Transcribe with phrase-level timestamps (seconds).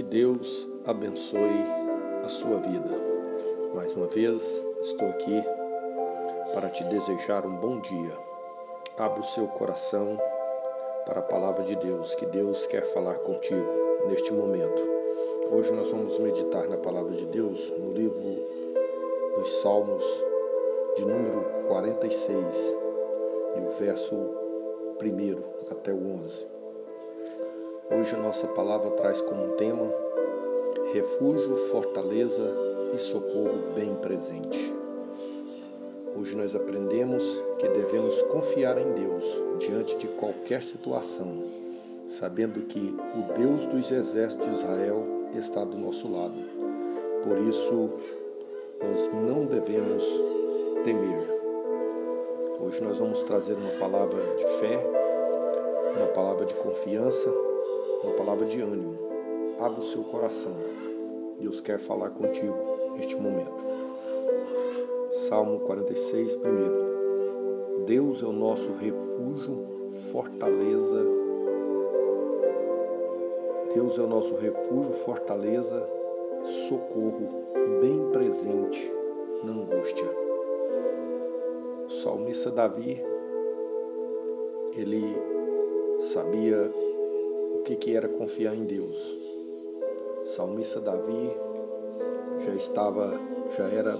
[0.00, 1.62] Que Deus abençoe
[2.24, 2.88] a sua vida.
[3.74, 4.42] Mais uma vez
[4.80, 5.44] estou aqui
[6.54, 8.16] para te desejar um bom dia.
[8.96, 10.18] Abra o seu coração
[11.04, 13.68] para a palavra de Deus, que Deus quer falar contigo
[14.08, 14.82] neste momento.
[15.50, 18.42] Hoje nós vamos meditar na palavra de Deus no livro
[19.36, 20.04] dos Salmos,
[20.96, 22.56] de número 46,
[23.54, 26.59] e o verso 1 até o 11.
[27.92, 29.92] Hoje a nossa palavra traz como tema
[30.92, 32.54] refúgio, fortaleza
[32.94, 34.72] e socorro bem presente.
[36.16, 37.24] Hoje nós aprendemos
[37.58, 39.24] que devemos confiar em Deus
[39.58, 41.44] diante de qualquer situação,
[42.06, 45.04] sabendo que o Deus dos exércitos de Israel
[45.36, 46.38] está do nosso lado.
[47.24, 47.90] Por isso,
[48.80, 50.04] nós não devemos
[50.84, 51.28] temer.
[52.60, 54.78] Hoje nós vamos trazer uma palavra de fé,
[55.96, 57.49] uma palavra de confiança
[58.02, 58.96] uma palavra de ânimo.
[59.58, 60.54] Abra o seu coração.
[61.38, 62.56] Deus quer falar contigo
[62.96, 63.64] neste momento.
[65.12, 66.90] Salmo 46, primeiro.
[67.86, 69.66] Deus é o nosso refúgio,
[70.12, 71.04] fortaleza.
[73.74, 75.88] Deus é o nosso refúgio, fortaleza,
[76.42, 77.28] socorro,
[77.80, 78.92] bem presente
[79.44, 80.08] na angústia.
[81.86, 83.02] O salmista Davi,
[84.76, 85.16] ele
[86.00, 86.72] sabia
[87.60, 88.96] o que, que era confiar em Deus.
[90.24, 91.30] salmista Davi
[92.42, 93.20] já estava,
[93.54, 93.98] já era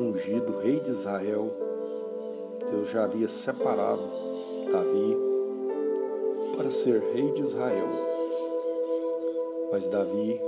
[0.00, 1.50] ungido rei de Israel.
[2.70, 4.02] Deus já havia separado
[4.72, 5.16] Davi
[6.56, 7.88] para ser rei de Israel.
[9.70, 10.40] Mas Davi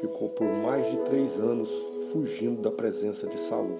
[0.00, 1.70] ficou por mais de três anos
[2.12, 3.78] fugindo da presença de Saul.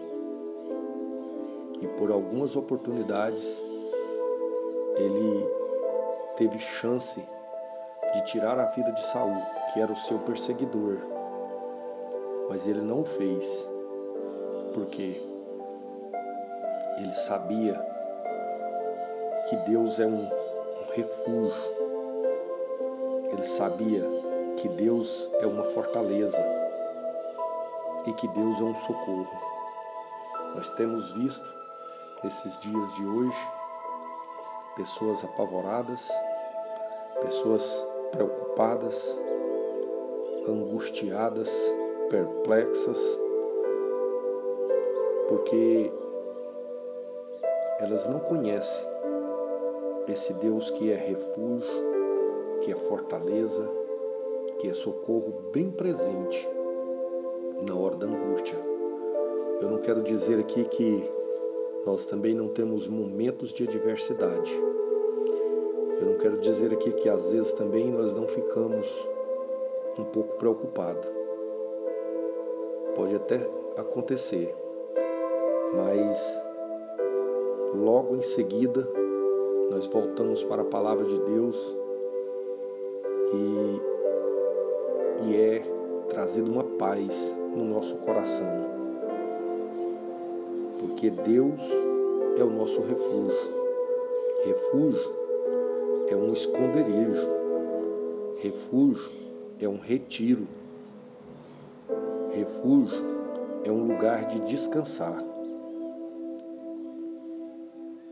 [1.80, 3.44] E por algumas oportunidades
[4.96, 5.46] ele
[6.36, 7.22] teve chance
[8.12, 9.40] de tirar a vida de Saul,
[9.72, 10.98] que era o seu perseguidor.
[12.48, 13.68] Mas ele não fez,
[14.74, 15.20] porque
[16.98, 17.74] ele sabia
[19.48, 21.72] que Deus é um, um refúgio.
[23.32, 24.04] Ele sabia
[24.58, 26.38] que Deus é uma fortaleza
[28.06, 29.40] e que Deus é um socorro.
[30.54, 31.52] Nós temos visto
[32.22, 33.48] nesses dias de hoje
[34.76, 36.06] pessoas apavoradas,
[37.22, 39.20] pessoas preocupadas,
[40.46, 41.50] angustiadas,
[42.08, 43.00] perplexas,
[45.28, 45.90] porque
[47.80, 48.86] elas não conhecem
[50.08, 51.92] esse Deus que é refúgio,
[52.60, 53.68] que é fortaleza,
[54.58, 56.48] que é socorro bem presente
[57.66, 58.58] na hora da angústia.
[59.60, 61.10] Eu não quero dizer aqui que
[61.86, 64.71] nós também não temos momentos de adversidade
[66.22, 68.88] quero dizer aqui que às vezes também nós não ficamos
[69.98, 71.04] um pouco preocupados.
[72.94, 73.40] Pode até
[73.76, 74.54] acontecer,
[75.74, 76.44] mas
[77.74, 78.88] logo em seguida
[79.68, 81.76] nós voltamos para a palavra de Deus
[83.34, 83.80] e,
[85.26, 85.62] e é
[86.08, 88.46] trazida uma paz no nosso coração.
[90.78, 91.60] Porque Deus
[92.38, 93.62] é o nosso refúgio.
[94.44, 95.21] Refúgio
[96.12, 97.26] é um esconderijo,
[98.36, 99.10] refúgio
[99.58, 100.46] é um retiro,
[102.32, 103.02] refúgio
[103.64, 105.24] é um lugar de descansar.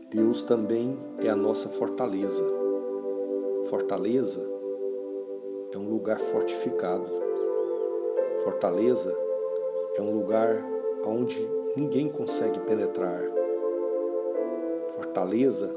[0.09, 2.43] Deus também é a nossa fortaleza.
[3.65, 4.41] Fortaleza
[5.71, 7.05] é um lugar fortificado.
[8.43, 9.15] Fortaleza
[9.95, 10.57] é um lugar
[11.05, 11.37] onde
[11.77, 13.21] ninguém consegue penetrar.
[14.95, 15.69] Fortaleza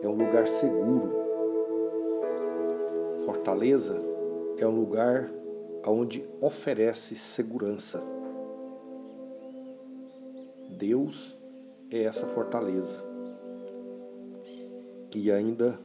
[0.00, 1.23] é um lugar seguro
[3.24, 4.00] Fortaleza
[4.58, 5.30] é um lugar
[5.86, 8.02] onde oferece segurança.
[10.70, 11.34] Deus
[11.90, 12.98] é essa fortaleza.
[15.14, 15.78] E ainda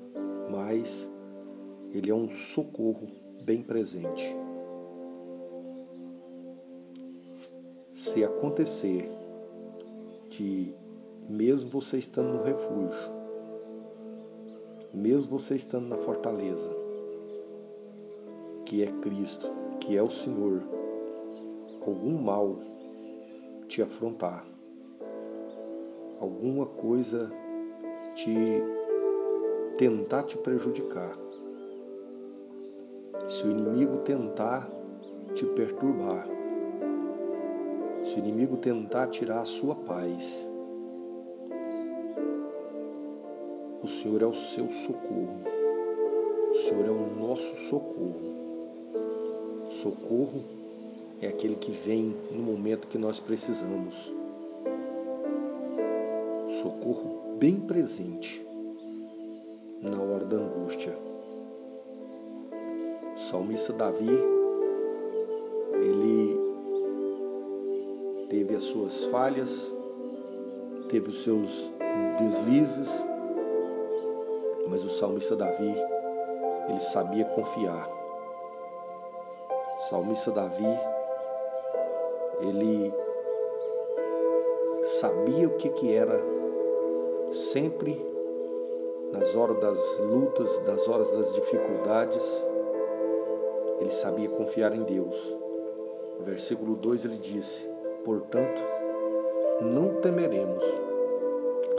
[0.49, 1.09] mais,
[1.93, 3.07] Ele é um socorro
[3.43, 4.35] bem presente.
[7.93, 9.09] Se acontecer
[10.29, 10.73] de,
[11.29, 13.19] mesmo você estando no refúgio,
[14.93, 16.78] mesmo você estando na fortaleza,
[18.69, 19.49] que é Cristo,
[19.79, 20.61] que é o Senhor,
[21.81, 22.59] algum mal
[23.67, 24.45] te afrontar,
[26.21, 27.31] alguma coisa
[28.13, 28.31] te
[29.75, 31.17] tentar te prejudicar,
[33.27, 34.69] se o inimigo tentar
[35.33, 36.27] te perturbar,
[38.03, 40.47] se o inimigo tentar tirar a sua paz,
[43.81, 45.41] o Senhor é o seu socorro,
[46.51, 48.48] o Senhor é o nosso socorro
[49.69, 50.43] Socorro
[51.21, 54.11] é aquele que vem no momento que nós precisamos.
[56.61, 58.43] Socorro bem presente
[59.79, 60.97] na hora da angústia.
[63.15, 64.09] O salmista Davi,
[65.75, 66.39] ele
[68.27, 69.71] teve as suas falhas,
[70.89, 71.69] teve os seus
[72.17, 72.89] deslizes,
[74.67, 75.75] mas o salmista Davi,
[76.69, 77.98] ele sabia confiar.
[79.89, 80.79] Salmista Davi,
[82.41, 82.93] ele
[84.83, 86.21] sabia o que, que era
[87.31, 87.99] sempre
[89.11, 92.45] nas horas das lutas, nas horas das dificuldades,
[93.79, 95.35] ele sabia confiar em Deus.
[96.19, 97.67] No versículo 2 ele disse:
[98.05, 98.61] Portanto,
[99.59, 100.63] não temeremos,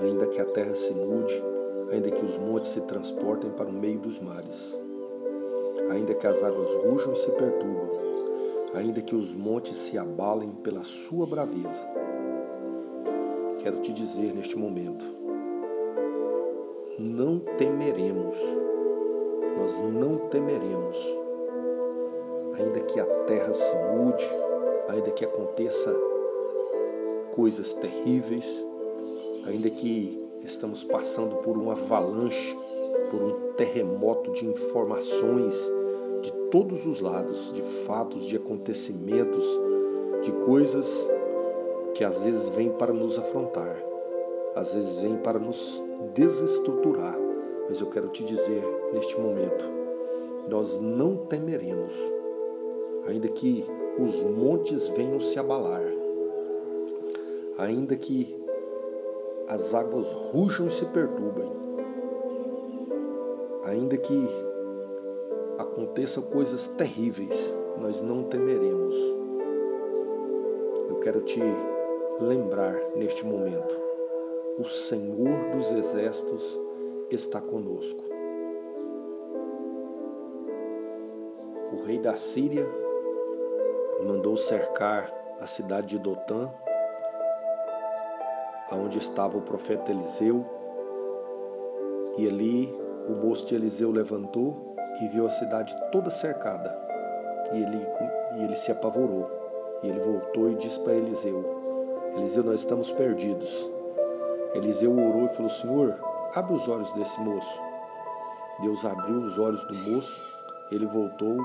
[0.00, 1.40] ainda que a terra se mude,
[1.92, 4.80] ainda que os montes se transportem para o meio dos mares,
[5.90, 7.90] ainda que as águas rujam e se perturbam,
[8.74, 11.84] ainda que os montes se abalem pela sua braveza.
[13.58, 15.04] Quero te dizer neste momento,
[16.98, 18.36] não temeremos,
[19.58, 20.96] nós não temeremos,
[22.56, 24.28] ainda que a terra se mude,
[24.88, 25.94] ainda que aconteça
[27.34, 28.64] coisas terríveis,
[29.46, 32.56] ainda que estamos passando por uma avalanche,
[33.10, 35.79] por um terremoto de informações
[36.50, 39.44] todos os lados, de fatos, de acontecimentos,
[40.22, 40.86] de coisas
[41.94, 43.76] que às vezes vêm para nos afrontar,
[44.54, 45.82] às vezes vêm para nos
[46.14, 47.16] desestruturar.
[47.68, 48.62] Mas eu quero te dizer
[48.92, 49.64] neste momento,
[50.48, 51.94] nós não temeremos,
[53.06, 53.64] ainda que
[53.98, 55.84] os montes venham se abalar,
[57.58, 58.36] ainda que
[59.46, 61.50] as águas rujam e se perturbem,
[63.64, 64.49] ainda que
[65.70, 68.94] aconteçam coisas terríveis, nós não temeremos.
[70.88, 71.40] Eu quero te
[72.20, 73.76] lembrar neste momento:
[74.58, 76.58] o Senhor dos Exércitos
[77.10, 78.04] está conosco.
[81.72, 82.66] O rei da Síria
[84.04, 86.50] mandou cercar a cidade de Dotã,
[88.72, 90.44] onde estava o profeta Eliseu,
[92.18, 94.69] e ali o moço de Eliseu levantou
[95.00, 96.76] e viu a cidade toda cercada.
[97.52, 97.86] E ele,
[98.36, 99.30] e ele se apavorou.
[99.82, 101.44] E ele voltou e disse para Eliseu:
[102.16, 103.50] Eliseu, nós estamos perdidos.
[104.54, 105.94] Eliseu orou e falou: Senhor,
[106.34, 107.60] abre os olhos desse moço.
[108.60, 110.22] Deus abriu os olhos do moço,
[110.70, 111.38] ele voltou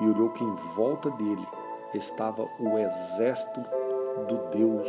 [0.00, 1.46] e olhou que em volta dele
[1.94, 3.60] estava o exército
[4.28, 4.88] do Deus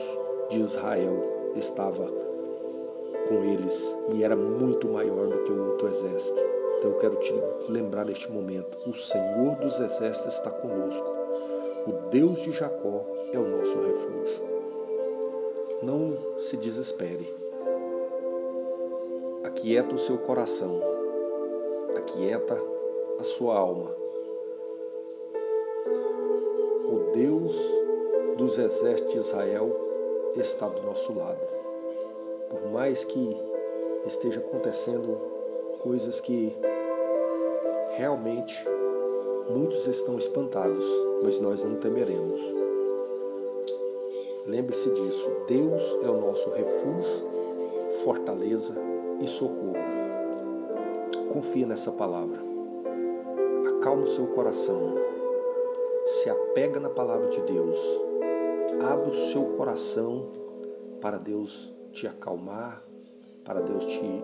[0.50, 1.14] de Israel,
[1.56, 2.06] estava
[3.28, 6.63] com eles e era muito maior do que o outro exército.
[6.84, 7.34] Então eu quero te
[7.70, 11.08] lembrar neste momento: o Senhor dos exércitos está conosco.
[11.88, 14.44] O Deus de Jacó é o nosso refúgio.
[15.82, 17.34] Não se desespere.
[19.46, 20.82] Aquieta o seu coração.
[21.96, 22.62] Aquieta
[23.18, 24.04] a sua alma
[26.94, 27.56] o Deus
[28.38, 29.76] dos exércitos de Israel
[30.36, 31.40] está do nosso lado.
[32.50, 33.36] Por mais que
[34.06, 35.18] esteja acontecendo
[35.82, 36.56] coisas que
[37.96, 38.56] realmente
[39.50, 40.86] muitos estão espantados,
[41.24, 42.42] mas nós não temeremos.
[44.46, 48.76] Lembre-se disso: Deus é o nosso refúgio, fortaleza
[49.22, 49.74] e socorro.
[51.32, 52.40] Confia nessa palavra.
[53.78, 55.14] Acalma o seu coração
[56.06, 57.80] se apega na palavra de Deus,
[58.82, 60.28] abre o seu coração
[61.00, 62.84] para Deus te acalmar,
[63.44, 64.24] para Deus te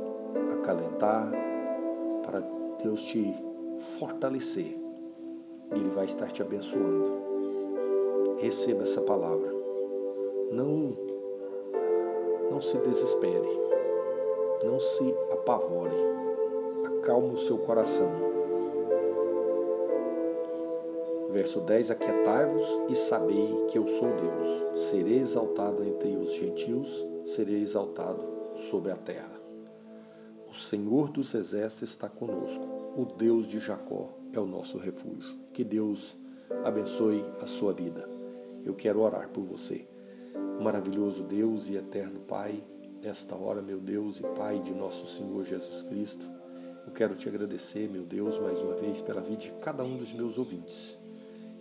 [0.53, 1.32] acalentar,
[2.25, 2.41] para
[2.84, 3.34] Deus te
[3.79, 4.77] fortalecer.
[5.71, 7.19] E Ele vai estar te abençoando.
[8.38, 9.53] Receba essa palavra.
[10.51, 10.98] Não,
[12.51, 13.59] não se desespere.
[14.63, 15.95] Não se apavore.
[17.00, 18.29] Acalme o seu coração
[21.31, 24.79] Verso 10: Aquietai-vos e sabei que eu sou Deus.
[24.89, 28.21] Serei exaltado entre os gentios, serei exaltado
[28.55, 29.39] sobre a terra.
[30.50, 32.78] O Senhor dos exércitos está conosco.
[33.00, 35.39] O Deus de Jacó é o nosso refúgio.
[35.53, 36.18] Que Deus
[36.65, 38.10] abençoe a sua vida.
[38.65, 39.88] Eu quero orar por você.
[40.60, 42.62] Maravilhoso Deus e eterno Pai,
[43.01, 46.27] nesta hora, meu Deus e Pai de nosso Senhor Jesus Cristo,
[46.86, 50.12] eu quero te agradecer, meu Deus, mais uma vez pela vida de cada um dos
[50.12, 50.98] meus ouvintes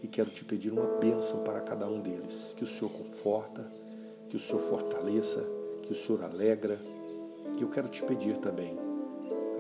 [0.03, 2.53] e quero te pedir uma bênção para cada um deles.
[2.57, 3.65] Que o Senhor conforta,
[4.29, 5.49] que o Senhor fortaleça,
[5.85, 6.81] que o Senhor alegra.
[7.57, 8.77] E eu quero te pedir também,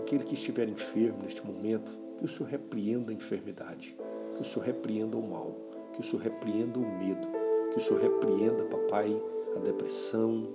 [0.08, 3.96] aquele que estiver enfermo neste momento, Que o Senhor repreenda a enfermidade,
[4.34, 5.54] que o Senhor repreenda o mal,
[5.92, 7.28] que o Senhor repreenda o medo,
[7.70, 9.14] que o Senhor repreenda, papai,
[9.54, 10.48] a depressão,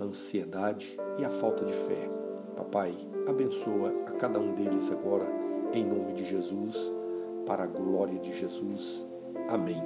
[0.00, 2.08] a ansiedade e a falta de fé.
[2.56, 2.96] Papai,
[3.28, 5.26] abençoa a cada um deles agora,
[5.74, 6.74] em nome de Jesus,
[7.44, 9.04] para a glória de Jesus.
[9.50, 9.82] Amém.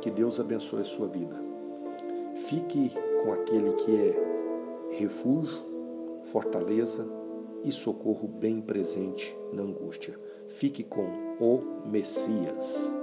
[0.00, 1.34] Que Deus abençoe a sua vida.
[2.46, 2.92] Fique
[3.24, 5.58] com aquele que é refúgio,
[6.22, 7.19] fortaleza
[7.64, 10.18] e socorro bem presente na angústia.
[10.48, 11.06] Fique com
[11.38, 12.99] o Messias.